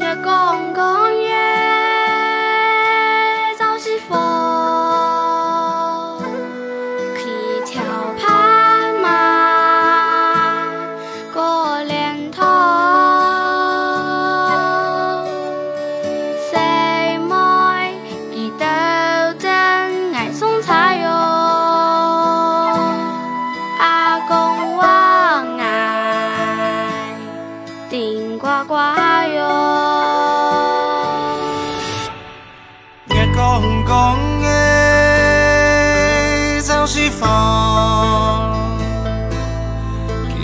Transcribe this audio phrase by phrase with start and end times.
[0.00, 1.34] 月光光，夜
[3.58, 4.16] 照时分，
[7.16, 7.82] 骑条
[8.16, 10.66] 白马
[11.34, 12.46] 过莲塘。
[16.52, 16.58] 小
[17.24, 17.92] 妹
[18.30, 21.08] 见到真爱松菜哟，
[23.80, 24.86] 阿公话：
[25.60, 27.16] 哎，
[27.90, 29.07] 顶呱呱。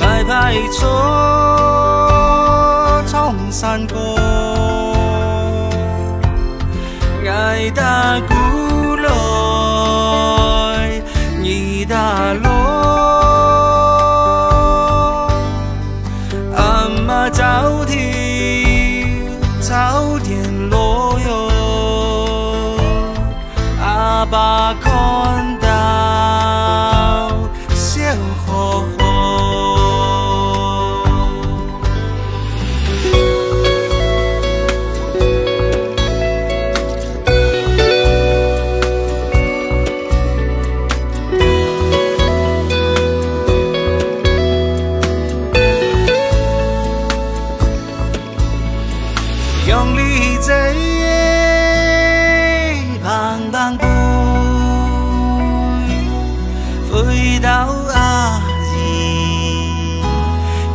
[0.00, 0.86] 拍拍手，
[3.08, 4.19] 唱山歌。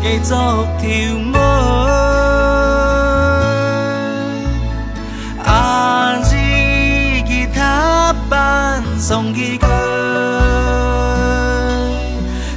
[0.06, 0.38] 的昨
[0.80, 1.16] 天，
[5.44, 9.68] 阿姐吉他伴送伊归，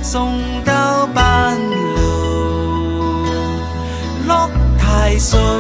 [0.03, 0.31] 送
[0.63, 3.25] 到半路
[4.27, 5.58] 落台山。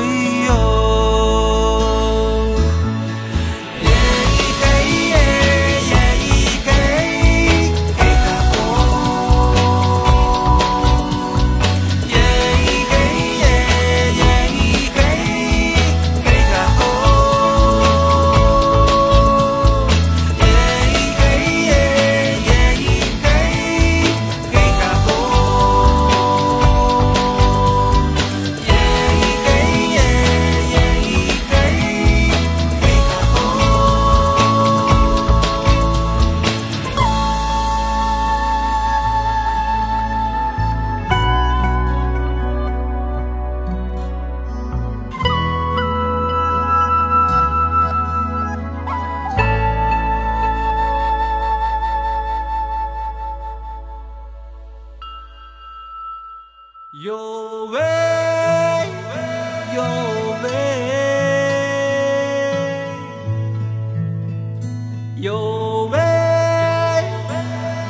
[65.20, 65.98] 哟喂，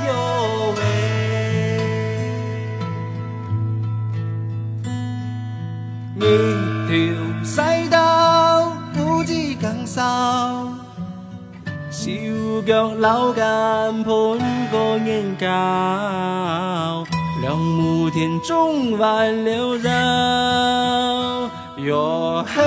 [0.06, 0.14] 哟
[0.76, 0.80] 喂，
[6.16, 6.18] 一
[6.88, 6.90] 条
[7.44, 10.00] 赛道不知艰少，
[11.90, 12.10] 小
[12.66, 14.38] 脚老杆攀
[14.72, 15.44] 个天高，
[17.42, 19.90] 两亩田中挽牛肉
[21.84, 22.64] 哟嘿。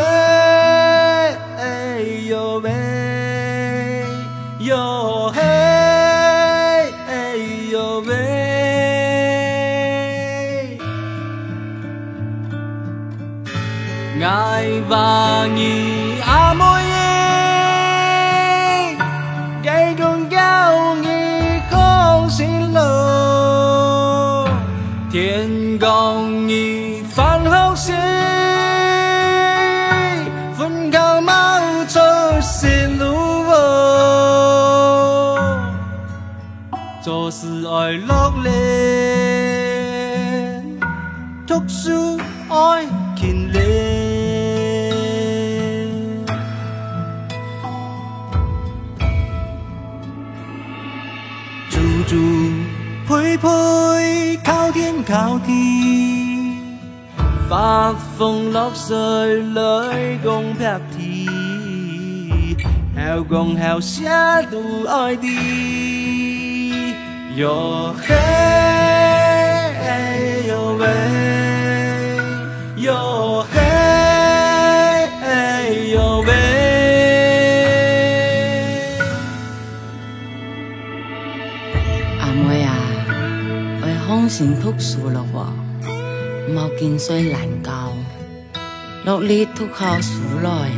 [14.91, 16.93] 把你阿母伊
[19.63, 21.07] 介种教义
[21.77, 24.49] 放心了，
[25.09, 27.93] 天高伊翻好戏，
[30.57, 31.97] 风高冒出
[32.41, 33.15] 新路
[33.47, 35.39] 窝，
[37.01, 38.09] 做事爱努
[38.43, 38.49] 力，
[41.47, 42.85] 读书爱。
[55.45, 56.57] 地，
[57.49, 62.57] 发风落日，日共飘起，
[62.95, 64.03] 好共好写
[64.51, 66.91] 都爱弟，
[67.35, 68.15] 哟嘿，
[70.47, 70.87] 哟喂，
[72.83, 73.60] 哟嘿。
[84.33, 85.51] 辛苦学了，话
[86.55, 87.91] 冇跟随懒教，
[89.03, 90.69] 努力读好书来，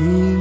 [0.00, 0.39] keep